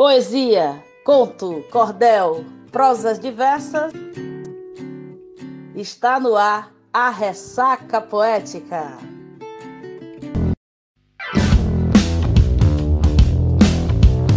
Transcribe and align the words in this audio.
Poesia, 0.00 0.82
conto, 1.04 1.62
cordel, 1.70 2.42
prosas 2.72 3.20
diversas. 3.20 3.92
Está 5.76 6.18
no 6.18 6.36
ar 6.36 6.72
a 6.90 7.10
ressaca 7.10 8.00
poética. 8.00 8.96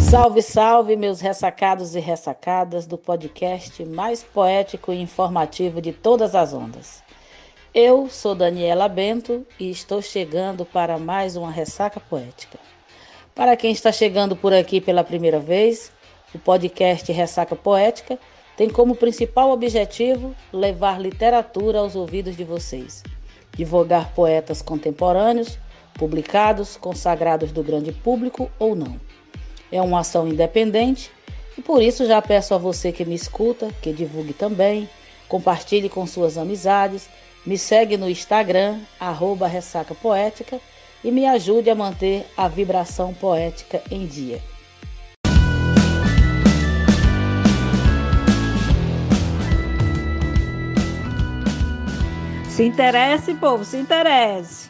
Salve, 0.02 0.42
salve, 0.42 0.98
meus 0.98 1.22
ressacados 1.22 1.96
e 1.96 2.00
ressacadas 2.02 2.86
do 2.86 2.98
podcast 2.98 3.86
mais 3.86 4.22
poético 4.22 4.92
e 4.92 5.02
informativo 5.02 5.82
de 5.82 5.94
todas 5.94 6.36
as 6.36 6.52
ondas. 6.54 7.02
Eu 7.74 8.10
sou 8.10 8.36
Daniela 8.36 8.90
Bento 8.90 9.48
e 9.58 9.72
estou 9.72 10.02
chegando 10.02 10.66
para 10.66 11.00
mais 11.00 11.38
uma 11.38 11.50
ressaca 11.50 12.02
poética. 12.02 12.60
Para 13.36 13.58
quem 13.58 13.72
está 13.72 13.92
chegando 13.92 14.36
por 14.36 14.54
aqui 14.54 14.80
pela 14.80 15.04
primeira 15.04 15.40
vez, 15.40 15.92
o 16.36 16.38
podcast 16.38 17.12
Ressaca 17.12 17.56
Poética 17.56 18.20
tem 18.56 18.70
como 18.70 18.96
principal 18.96 19.50
objetivo 19.50 20.36
levar 20.52 21.02
literatura 21.02 21.80
aos 21.80 21.96
ouvidos 21.96 22.38
de 22.38 22.44
vocês, 22.44 23.02
divulgar 23.56 24.14
poetas 24.14 24.62
contemporâneos, 24.62 25.58
publicados, 25.96 26.78
consagrados 26.78 27.52
do 27.52 27.64
grande 27.64 27.92
público 27.92 28.52
ou 28.60 28.76
não. 28.76 29.02
É 29.72 29.82
uma 29.82 30.02
ação 30.02 30.28
independente 30.28 31.10
e 31.58 31.62
por 31.62 31.82
isso 31.82 32.06
já 32.06 32.22
peço 32.22 32.54
a 32.54 32.60
você 32.60 32.92
que 32.92 33.04
me 33.04 33.16
escuta 33.16 33.72
que 33.82 33.92
divulgue 33.92 34.34
também, 34.34 34.88
compartilhe 35.28 35.90
com 35.90 36.06
suas 36.06 36.38
amizades, 36.38 37.10
me 37.44 37.58
segue 37.58 37.98
no 37.98 38.08
Instagram, 38.08 38.80
arroba 39.00 39.48
Ressaca 39.48 39.96
Poética 39.96 40.62
e 41.04 41.12
me 41.12 41.26
ajude 41.26 41.70
a 41.70 41.76
manter 41.76 42.26
a 42.38 42.48
vibração 42.48 43.14
poética 43.14 43.82
em 43.92 44.06
dia. 44.06 44.42
Se 52.50 52.64
interesse, 52.64 53.34
povo, 53.34 53.66
se 53.66 53.78
interesse. 53.78 54.70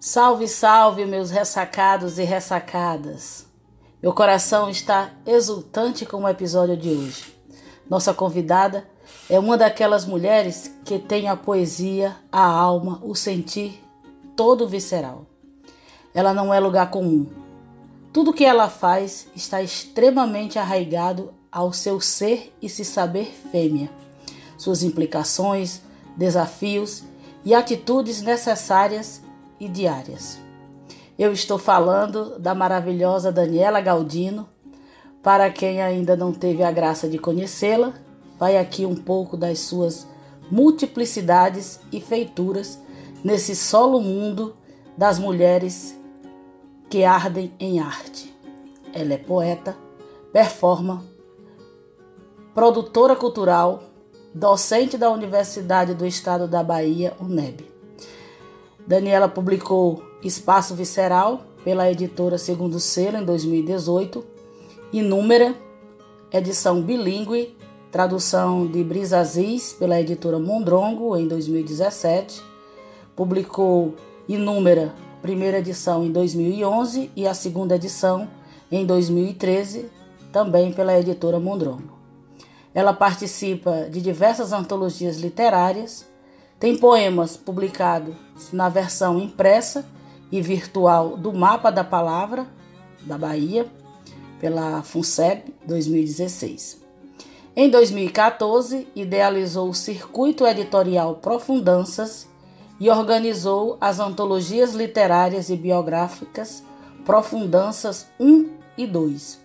Salve, 0.00 0.48
salve, 0.48 1.04
meus 1.04 1.30
ressacados 1.30 2.18
e 2.18 2.24
ressacadas. 2.24 3.46
Meu 4.02 4.14
coração 4.14 4.70
está 4.70 5.10
exultante 5.26 6.06
com 6.06 6.22
o 6.22 6.28
episódio 6.28 6.76
de 6.76 6.88
hoje. 6.88 7.34
Nossa 7.90 8.14
convidada 8.14 8.88
é 9.30 9.38
uma 9.38 9.58
daquelas 9.58 10.06
mulheres 10.06 10.74
que 10.84 10.98
tem 10.98 11.28
a 11.28 11.36
poesia, 11.36 12.16
a 12.32 12.44
alma, 12.44 13.00
o 13.02 13.14
sentir 13.14 13.82
todo 14.34 14.68
visceral. 14.68 15.26
Ela 16.14 16.32
não 16.32 16.52
é 16.52 16.58
lugar 16.58 16.90
comum. 16.90 17.26
Tudo 18.12 18.32
que 18.32 18.44
ela 18.44 18.68
faz 18.68 19.28
está 19.36 19.62
extremamente 19.62 20.58
arraigado 20.58 21.34
ao 21.52 21.72
seu 21.72 22.00
ser 22.00 22.54
e 22.60 22.68
se 22.68 22.84
saber 22.84 23.26
fêmea. 23.52 23.90
Suas 24.56 24.82
implicações, 24.82 25.82
desafios 26.16 27.04
e 27.44 27.54
atitudes 27.54 28.22
necessárias 28.22 29.22
e 29.60 29.68
diárias. 29.68 30.38
Eu 31.18 31.32
estou 31.32 31.58
falando 31.58 32.38
da 32.38 32.54
maravilhosa 32.54 33.32
Daniela 33.32 33.80
Galdino. 33.80 34.48
Para 35.22 35.50
quem 35.50 35.82
ainda 35.82 36.16
não 36.16 36.32
teve 36.32 36.62
a 36.62 36.70
graça 36.70 37.08
de 37.08 37.18
conhecê-la, 37.18 37.92
vai 38.38 38.56
aqui 38.56 38.86
um 38.86 38.94
pouco 38.94 39.36
das 39.36 39.60
suas 39.60 40.06
multiplicidades 40.50 41.80
e 41.92 42.00
feituras 42.00 42.80
nesse 43.22 43.54
solo 43.56 44.00
mundo 44.00 44.54
das 44.96 45.18
mulheres 45.18 45.98
que 46.88 47.04
ardem 47.04 47.52
em 47.58 47.80
arte. 47.80 48.34
Ela 48.92 49.14
é 49.14 49.18
poeta, 49.18 49.76
performa, 50.32 51.04
produtora 52.54 53.14
cultural, 53.14 53.82
docente 54.34 54.96
da 54.96 55.10
Universidade 55.10 55.94
do 55.94 56.06
Estado 56.06 56.48
da 56.48 56.62
Bahia, 56.62 57.14
UNEB. 57.20 57.66
Daniela 58.86 59.28
publicou 59.28 60.02
Espaço 60.22 60.74
Visceral 60.74 61.42
pela 61.62 61.90
editora 61.90 62.38
Segundo 62.38 62.80
Selo 62.80 63.18
em 63.18 63.24
2018, 63.24 64.24
Inúmera, 64.92 65.54
edição 66.32 66.80
bilíngue 66.80 67.57
tradução 67.90 68.66
de 68.66 68.84
Brisa 68.84 69.18
Aziz 69.18 69.72
pela 69.72 70.00
editora 70.00 70.38
Mondrongo 70.38 71.16
em 71.16 71.26
2017, 71.26 72.42
publicou 73.16 73.94
Inúmera, 74.28 74.94
primeira 75.22 75.58
edição 75.58 76.04
em 76.04 76.12
2011 76.12 77.10
e 77.16 77.26
a 77.26 77.32
segunda 77.32 77.76
edição 77.76 78.28
em 78.70 78.84
2013, 78.84 79.90
também 80.30 80.72
pela 80.72 80.98
editora 80.98 81.40
Mondrongo. 81.40 81.98
Ela 82.74 82.92
participa 82.92 83.88
de 83.90 84.02
diversas 84.02 84.52
antologias 84.52 85.18
literárias, 85.18 86.06
tem 86.60 86.76
poemas 86.76 87.36
publicados 87.36 88.14
na 88.52 88.68
versão 88.68 89.18
impressa 89.18 89.86
e 90.30 90.42
virtual 90.42 91.16
do 91.16 91.32
Mapa 91.32 91.72
da 91.72 91.82
Palavra 91.82 92.46
da 93.00 93.16
Bahia, 93.16 93.66
pela 94.38 94.82
FUNSEB 94.82 95.54
2016. 95.66 96.87
Em 97.60 97.68
2014, 97.68 98.86
idealizou 98.94 99.68
o 99.68 99.74
circuito 99.74 100.46
editorial 100.46 101.16
Profundanças 101.16 102.28
e 102.78 102.88
organizou 102.88 103.76
as 103.80 103.98
antologias 103.98 104.74
literárias 104.74 105.50
e 105.50 105.56
biográficas 105.56 106.62
Profundanças 107.04 108.06
1 108.20 108.48
e 108.78 108.86
2 108.86 109.40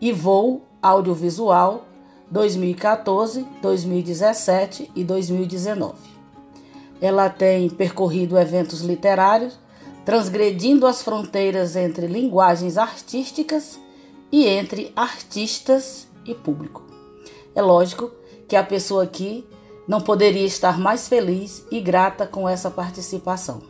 e 0.00 0.12
Voo 0.12 0.62
Audiovisual 0.80 1.84
2014, 2.30 3.46
2017 3.60 4.90
e 4.96 5.04
2019. 5.04 5.92
Ela 7.02 7.28
tem 7.28 7.68
percorrido 7.68 8.38
eventos 8.38 8.80
literários, 8.80 9.58
transgredindo 10.06 10.86
as 10.86 11.02
fronteiras 11.02 11.76
entre 11.76 12.06
linguagens 12.06 12.78
artísticas 12.78 13.78
e 14.32 14.46
entre 14.46 14.90
artistas 14.96 16.08
e 16.24 16.34
público. 16.34 16.97
É 17.54 17.62
lógico 17.62 18.10
que 18.46 18.56
a 18.56 18.62
pessoa 18.62 19.04
aqui 19.04 19.46
não 19.86 20.00
poderia 20.00 20.44
estar 20.44 20.78
mais 20.78 21.08
feliz 21.08 21.64
e 21.70 21.80
grata 21.80 22.26
com 22.26 22.48
essa 22.48 22.70
participação. 22.70 23.62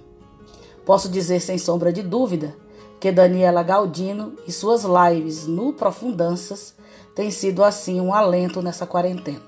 Posso 0.85 1.09
dizer 1.09 1.41
sem 1.41 1.59
sombra 1.59 1.93
de 1.93 2.03
dúvida 2.03 2.57
que 2.99 3.13
Daniela 3.13 3.63
Galdino 3.63 4.35
e 4.47 4.53
suas 4.53 4.85
lives 4.85 5.47
no 5.47 5.73
Profundanças 5.73 6.75
têm 7.15 7.31
sido 7.31 7.63
assim 7.63 8.01
um 8.01 8.13
alento 8.13 8.61
nessa 8.61 8.87
quarentena. 8.87 9.43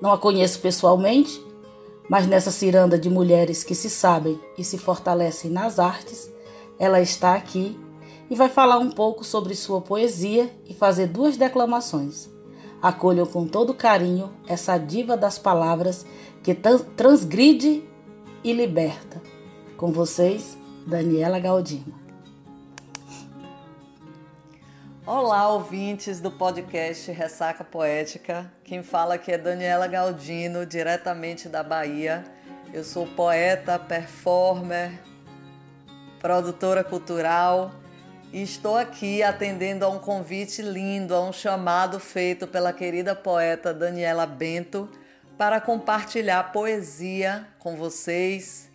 Não 0.00 0.12
a 0.12 0.18
conheço 0.18 0.60
pessoalmente, 0.60 1.42
mas 2.08 2.26
nessa 2.26 2.50
ciranda 2.50 2.98
de 2.98 3.08
mulheres 3.08 3.64
que 3.64 3.74
se 3.74 3.88
sabem 3.88 4.38
e 4.56 4.64
se 4.64 4.78
fortalecem 4.78 5.50
nas 5.50 5.78
artes, 5.78 6.30
ela 6.78 7.00
está 7.00 7.34
aqui 7.34 7.78
e 8.28 8.34
vai 8.34 8.48
falar 8.48 8.78
um 8.78 8.90
pouco 8.90 9.24
sobre 9.24 9.54
sua 9.54 9.80
poesia 9.80 10.50
e 10.66 10.74
fazer 10.74 11.06
duas 11.06 11.36
declamações. 11.36 12.33
Acolham 12.84 13.24
com 13.24 13.46
todo 13.46 13.72
carinho 13.72 14.30
essa 14.46 14.76
diva 14.76 15.16
das 15.16 15.38
palavras 15.38 16.04
que 16.42 16.54
transgride 16.54 17.82
e 18.44 18.52
liberta. 18.52 19.22
Com 19.74 19.90
vocês, 19.90 20.58
Daniela 20.86 21.40
Galdino. 21.40 21.98
Olá, 25.06 25.48
ouvintes 25.48 26.20
do 26.20 26.30
podcast 26.30 27.10
Ressaca 27.10 27.64
Poética. 27.64 28.52
Quem 28.62 28.82
fala 28.82 29.14
aqui 29.14 29.32
é 29.32 29.38
Daniela 29.38 29.86
Galdino, 29.86 30.66
diretamente 30.66 31.48
da 31.48 31.62
Bahia. 31.62 32.22
Eu 32.70 32.84
sou 32.84 33.06
poeta, 33.06 33.78
performer, 33.78 34.92
produtora 36.20 36.84
cultural 36.84 37.72
e 38.34 38.42
estou 38.42 38.76
aqui 38.76 39.22
atendendo 39.22 39.84
a 39.84 39.88
um 39.88 40.00
convite 40.00 40.60
lindo, 40.60 41.14
a 41.14 41.20
um 41.20 41.32
chamado 41.32 42.00
feito 42.00 42.48
pela 42.48 42.72
querida 42.72 43.14
poeta 43.14 43.72
Daniela 43.72 44.26
Bento 44.26 44.90
para 45.38 45.60
compartilhar 45.60 46.50
poesia 46.50 47.46
com 47.60 47.76
vocês, 47.76 48.68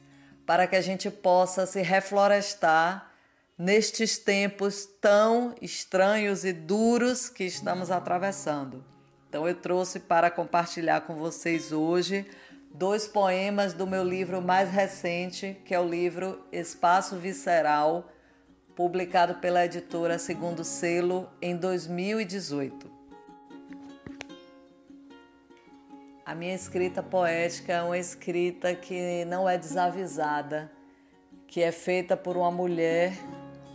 para 0.45 0.65
que 0.65 0.77
a 0.77 0.81
gente 0.81 1.11
possa 1.11 1.65
se 1.65 1.81
reflorestar 1.81 3.11
nestes 3.57 4.17
tempos 4.17 4.85
tão 5.01 5.53
estranhos 5.61 6.45
e 6.45 6.53
duros 6.53 7.27
que 7.27 7.43
estamos 7.43 7.91
atravessando. 7.91 8.81
Então 9.27 9.45
eu 9.45 9.55
trouxe 9.55 9.99
para 9.99 10.31
compartilhar 10.31 11.01
com 11.01 11.15
vocês 11.15 11.73
hoje 11.73 12.25
dois 12.73 13.09
poemas 13.09 13.73
do 13.73 13.85
meu 13.85 14.05
livro 14.05 14.41
mais 14.41 14.71
recente, 14.71 15.57
que 15.65 15.75
é 15.75 15.79
o 15.81 15.89
livro 15.89 16.45
Espaço 16.49 17.17
Visceral 17.17 18.09
publicado 18.79 19.35
pela 19.35 19.65
editora 19.65 20.17
Segundo 20.17 20.63
Selo 20.63 21.29
em 21.41 21.53
2018. 21.53 22.89
A 26.25 26.33
minha 26.33 26.55
escrita 26.55 27.03
poética 27.03 27.73
é 27.73 27.81
uma 27.81 27.97
escrita 27.97 28.73
que 28.73 29.25
não 29.25 29.49
é 29.49 29.57
desavisada, 29.57 30.71
que 31.45 31.61
é 31.61 31.73
feita 31.73 32.15
por 32.15 32.37
uma 32.37 32.49
mulher 32.49 33.11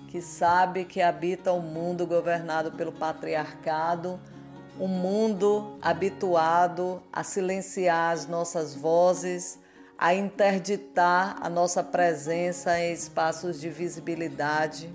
que 0.08 0.22
sabe 0.22 0.86
que 0.86 1.02
habita 1.02 1.52
um 1.52 1.60
mundo 1.60 2.06
governado 2.06 2.72
pelo 2.72 2.92
patriarcado, 2.92 4.18
um 4.80 4.88
mundo 4.88 5.76
habituado 5.82 7.02
a 7.12 7.22
silenciar 7.22 8.14
as 8.14 8.26
nossas 8.26 8.74
vozes, 8.74 9.58
a 10.04 10.12
interditar 10.12 11.38
a 11.40 11.48
nossa 11.48 11.82
presença 11.82 12.78
em 12.78 12.92
espaços 12.92 13.58
de 13.58 13.70
visibilidade, 13.70 14.94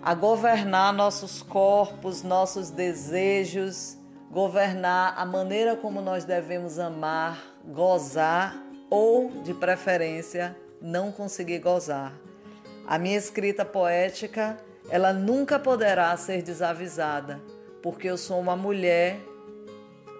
a 0.00 0.14
governar 0.14 0.94
nossos 0.94 1.42
corpos, 1.42 2.22
nossos 2.22 2.70
desejos, 2.70 3.98
governar 4.30 5.12
a 5.18 5.26
maneira 5.26 5.76
como 5.76 6.00
nós 6.00 6.24
devemos 6.24 6.78
amar, 6.78 7.38
gozar 7.66 8.56
ou, 8.88 9.28
de 9.42 9.52
preferência, 9.52 10.56
não 10.80 11.12
conseguir 11.12 11.58
gozar. 11.58 12.14
A 12.86 12.96
minha 12.96 13.18
escrita 13.18 13.62
poética, 13.62 14.56
ela 14.88 15.12
nunca 15.12 15.58
poderá 15.58 16.16
ser 16.16 16.40
desavisada, 16.40 17.38
porque 17.82 18.08
eu 18.08 18.16
sou 18.16 18.40
uma 18.40 18.56
mulher 18.56 19.20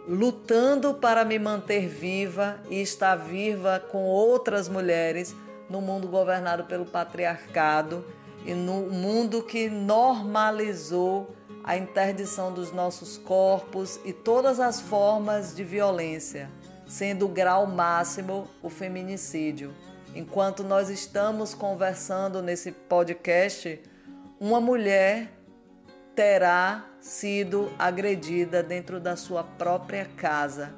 lutando 0.08 0.94
para 0.94 1.24
me 1.24 1.38
manter 1.38 1.88
viva 1.88 2.60
e 2.68 2.80
estar 2.80 3.16
viva 3.16 3.82
com 3.90 4.04
outras 4.04 4.68
mulheres 4.68 5.34
no 5.68 5.80
mundo 5.80 6.08
governado 6.08 6.64
pelo 6.64 6.84
patriarcado 6.84 8.04
e 8.44 8.54
no 8.54 8.90
mundo 8.90 9.42
que 9.42 9.68
normalizou 9.68 11.34
a 11.62 11.76
interdição 11.76 12.52
dos 12.52 12.72
nossos 12.72 13.18
corpos 13.18 14.00
e 14.04 14.12
todas 14.12 14.58
as 14.58 14.80
formas 14.80 15.54
de 15.54 15.62
violência, 15.62 16.50
sendo 16.88 17.26
o 17.26 17.28
grau 17.28 17.66
máximo 17.66 18.48
o 18.62 18.70
feminicídio. 18.70 19.72
Enquanto 20.14 20.64
nós 20.64 20.88
estamos 20.88 21.54
conversando 21.54 22.42
nesse 22.42 22.72
podcast, 22.72 23.80
uma 24.40 24.60
mulher 24.60 25.39
terá 26.20 26.84
sido 27.00 27.72
agredida 27.78 28.62
dentro 28.62 29.00
da 29.00 29.16
sua 29.16 29.42
própria 29.42 30.04
casa. 30.18 30.74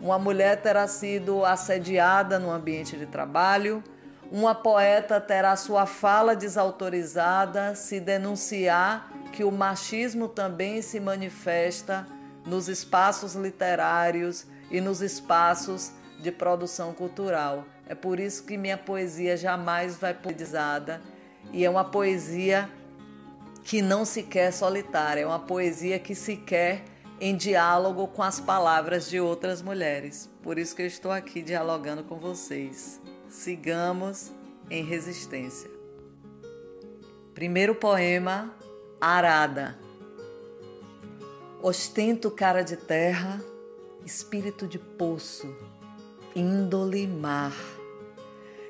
Uma 0.00 0.20
mulher 0.20 0.62
terá 0.62 0.86
sido 0.86 1.44
assediada 1.44 2.38
no 2.38 2.48
ambiente 2.48 2.96
de 2.96 3.04
trabalho. 3.04 3.82
Uma 4.30 4.54
poeta 4.54 5.20
terá 5.20 5.56
sua 5.56 5.84
fala 5.84 6.36
desautorizada 6.36 7.74
se 7.74 7.98
denunciar 7.98 9.10
que 9.32 9.42
o 9.42 9.50
machismo 9.50 10.28
também 10.28 10.80
se 10.80 11.00
manifesta 11.00 12.06
nos 12.46 12.68
espaços 12.68 13.34
literários 13.34 14.46
e 14.70 14.80
nos 14.80 15.02
espaços 15.02 15.90
de 16.20 16.30
produção 16.30 16.94
cultural. 16.94 17.64
É 17.88 17.96
por 17.96 18.20
isso 18.20 18.44
que 18.44 18.56
minha 18.56 18.78
poesia 18.78 19.36
jamais 19.36 19.96
vai 19.96 20.14
poetizada 20.14 21.02
e 21.52 21.64
é 21.64 21.68
uma 21.68 21.84
poesia 21.84 22.70
que 23.64 23.80
não 23.80 24.04
se 24.04 24.22
quer 24.22 24.52
solitária, 24.52 25.22
é 25.22 25.26
uma 25.26 25.38
poesia 25.38 25.98
que 25.98 26.14
se 26.14 26.36
quer 26.36 26.84
em 27.18 27.34
diálogo 27.34 28.06
com 28.08 28.22
as 28.22 28.38
palavras 28.38 29.08
de 29.08 29.18
outras 29.18 29.62
mulheres. 29.62 30.30
Por 30.42 30.58
isso 30.58 30.76
que 30.76 30.82
eu 30.82 30.86
estou 30.86 31.10
aqui 31.10 31.40
dialogando 31.40 32.04
com 32.04 32.18
vocês. 32.18 33.00
Sigamos 33.26 34.30
em 34.70 34.84
resistência. 34.84 35.70
Primeiro 37.32 37.74
poema, 37.74 38.54
Arada. 39.00 39.78
Ostento 41.62 42.30
cara 42.30 42.62
de 42.62 42.76
terra, 42.76 43.42
espírito 44.04 44.68
de 44.68 44.78
poço, 44.78 45.56
índole 46.36 47.06
mar. 47.06 47.54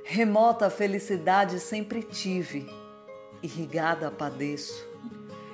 Remota 0.04 0.70
felicidade 0.70 1.58
sempre 1.58 2.02
tive 2.04 2.83
irrigada 3.44 4.10
padeço. 4.10 4.86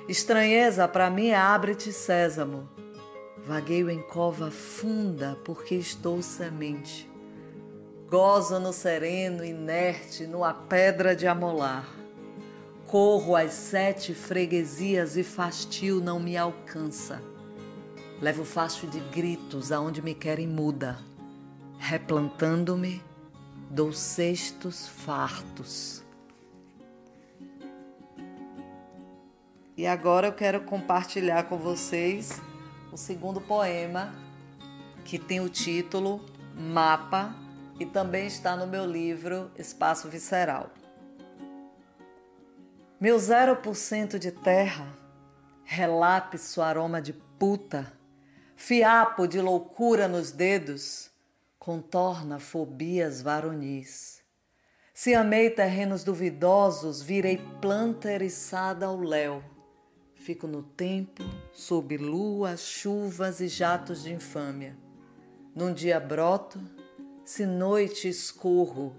Estranheza 0.07 0.87
para 0.87 1.09
mim 1.09 1.31
abre-te 1.31 1.91
sésamo. 1.91 2.69
Vagueio 3.45 3.89
em 3.89 4.01
cova 4.01 4.49
funda 4.49 5.37
porque 5.43 5.75
estou 5.75 6.21
semente. 6.21 7.09
Gozo 8.09 8.59
no 8.59 8.71
sereno, 8.71 9.43
inerte, 9.43 10.25
numa 10.25 10.53
pedra 10.53 11.15
de 11.15 11.27
amolar. 11.27 11.85
Corro 12.87 13.35
às 13.35 13.53
sete 13.53 14.13
freguesias 14.13 15.17
e 15.17 15.23
fastio 15.23 16.01
não 16.01 16.19
me 16.19 16.35
alcança. 16.37 17.21
Levo 18.21 18.45
facho 18.45 18.85
de 18.87 18.99
gritos 18.99 19.71
aonde 19.71 20.01
me 20.01 20.13
querem 20.13 20.47
muda. 20.47 20.99
Replantando-me, 21.79 23.01
dou 23.69 23.91
cestos 23.91 24.87
fartos. 24.87 26.03
E 29.77 29.87
agora 29.87 30.27
eu 30.27 30.33
quero 30.33 30.61
compartilhar 30.65 31.43
com 31.43 31.57
vocês 31.57 32.41
o 32.91 32.97
segundo 32.97 33.39
poema, 33.39 34.13
que 35.05 35.17
tem 35.17 35.39
o 35.39 35.47
título 35.47 36.25
Mapa 36.53 37.33
e 37.79 37.85
também 37.85 38.27
está 38.27 38.55
no 38.57 38.67
meu 38.67 38.85
livro 38.85 39.49
Espaço 39.57 40.09
Visceral. 40.09 40.69
Meu 42.99 43.15
0% 43.15 44.19
de 44.19 44.31
terra, 44.31 44.93
relapso 45.63 46.61
aroma 46.61 47.01
de 47.01 47.13
puta, 47.13 47.93
fiapo 48.57 49.25
de 49.25 49.39
loucura 49.39 50.05
nos 50.05 50.31
dedos, 50.31 51.09
contorna 51.57 52.39
fobias 52.39 53.21
varonis. 53.21 54.21
Se 54.93 55.15
amei 55.15 55.49
terrenos 55.49 56.03
duvidosos, 56.03 57.01
virei 57.01 57.37
planta 57.61 58.11
eriçada 58.11 58.85
ao 58.85 58.99
léu 58.99 59.41
Fico 60.21 60.45
no 60.45 60.61
tempo, 60.61 61.23
sob 61.51 61.97
lua, 61.97 62.55
chuvas 62.55 63.39
e 63.41 63.47
jatos 63.47 64.03
de 64.03 64.13
infâmia. 64.13 64.77
Num 65.55 65.73
dia 65.73 65.99
broto, 65.99 66.61
se 67.25 67.43
noite 67.43 68.07
escorro, 68.07 68.95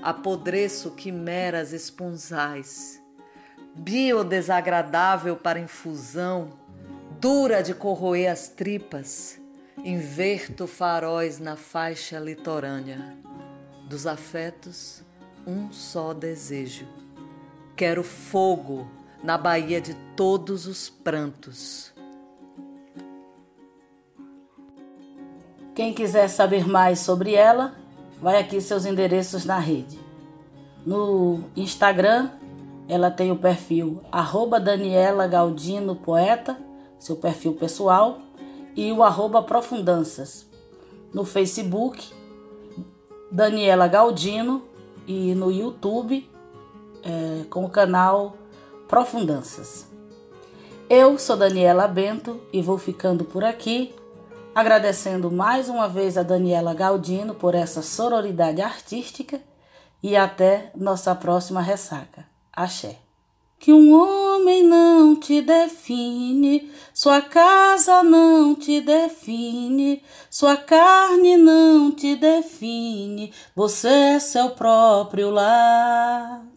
apodreço 0.00 0.92
quimeras 0.92 1.72
esponzais. 1.72 3.02
Bio 3.74 4.22
desagradável 4.22 5.36
para 5.36 5.58
infusão, 5.58 6.52
dura 7.18 7.60
de 7.60 7.74
corroer 7.74 8.30
as 8.30 8.46
tripas, 8.46 9.40
inverto 9.78 10.68
faróis 10.68 11.40
na 11.40 11.56
faixa 11.56 12.20
litorânea. 12.20 13.18
Dos 13.88 14.06
afetos, 14.06 15.02
um 15.44 15.72
só 15.72 16.14
desejo. 16.14 16.86
Quero 17.74 18.04
fogo 18.04 19.01
na 19.22 19.38
Baía 19.38 19.80
de 19.80 19.94
Todos 20.16 20.66
os 20.66 20.90
Prantos. 20.90 21.92
Quem 25.74 25.94
quiser 25.94 26.28
saber 26.28 26.68
mais 26.68 26.98
sobre 26.98 27.34
ela, 27.34 27.74
vai 28.20 28.38
aqui 28.38 28.60
seus 28.60 28.84
endereços 28.84 29.44
na 29.44 29.58
rede. 29.58 29.98
No 30.84 31.44
Instagram, 31.56 32.30
ela 32.88 33.10
tem 33.10 33.30
o 33.30 33.36
perfil 33.36 34.02
Daniela 34.58 35.26
Galdino 35.26 35.94
Poeta, 35.94 36.58
seu 36.98 37.16
perfil 37.16 37.54
pessoal, 37.54 38.18
e 38.76 38.90
o 38.92 39.02
arroba 39.02 39.42
Profundanças. 39.42 40.46
No 41.14 41.24
Facebook, 41.24 42.12
Daniela 43.30 43.86
Galdino 43.86 44.62
e 45.06 45.34
no 45.34 45.50
YouTube, 45.50 46.28
é, 47.02 47.44
com 47.48 47.64
o 47.64 47.70
canal 47.70 48.36
Profundanças. 48.92 49.86
Eu 50.86 51.18
sou 51.18 51.34
Daniela 51.34 51.88
Bento 51.88 52.42
e 52.52 52.60
vou 52.60 52.76
ficando 52.76 53.24
por 53.24 53.42
aqui, 53.42 53.94
agradecendo 54.54 55.30
mais 55.30 55.70
uma 55.70 55.88
vez 55.88 56.18
a 56.18 56.22
Daniela 56.22 56.74
Galdino 56.74 57.34
por 57.34 57.54
essa 57.54 57.80
sororidade 57.80 58.60
artística 58.60 59.40
e 60.02 60.14
até 60.14 60.70
nossa 60.76 61.14
próxima 61.14 61.62
ressaca. 61.62 62.26
Axé. 62.52 62.98
Que 63.58 63.72
um 63.72 63.94
homem 63.94 64.62
não 64.62 65.16
te 65.16 65.40
define, 65.40 66.70
sua 66.92 67.22
casa 67.22 68.02
não 68.02 68.54
te 68.54 68.78
define, 68.82 70.02
sua 70.28 70.58
carne 70.58 71.38
não 71.38 71.90
te 71.92 72.14
define, 72.14 73.32
você 73.56 73.88
é 73.88 74.18
seu 74.18 74.50
próprio 74.50 75.30
lar. 75.30 76.51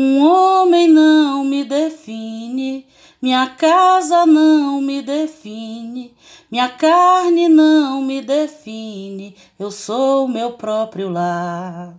Um 0.00 0.24
homem 0.24 0.86
não 0.86 1.42
me 1.42 1.64
define, 1.64 2.86
minha 3.20 3.48
casa 3.48 4.24
não 4.24 4.80
me 4.80 5.02
define, 5.02 6.14
minha 6.48 6.68
carne 6.68 7.48
não 7.48 8.00
me 8.00 8.22
define, 8.22 9.34
eu 9.58 9.72
sou 9.72 10.28
meu 10.28 10.52
próprio 10.52 11.08
lar. 11.08 11.98